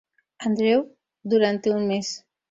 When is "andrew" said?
0.39-0.87